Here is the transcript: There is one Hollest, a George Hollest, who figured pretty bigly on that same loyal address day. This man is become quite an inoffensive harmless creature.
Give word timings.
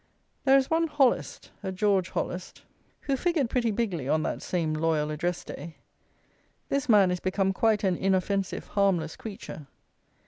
There 0.45 0.57
is 0.57 0.67
one 0.71 0.87
Hollest, 0.87 1.51
a 1.61 1.71
George 1.71 2.09
Hollest, 2.09 2.63
who 3.01 3.15
figured 3.15 3.51
pretty 3.51 3.69
bigly 3.69 4.09
on 4.09 4.23
that 4.23 4.41
same 4.41 4.73
loyal 4.73 5.11
address 5.11 5.43
day. 5.43 5.75
This 6.69 6.89
man 6.89 7.11
is 7.11 7.19
become 7.19 7.53
quite 7.53 7.83
an 7.83 7.95
inoffensive 7.95 8.65
harmless 8.69 9.15
creature. 9.15 9.67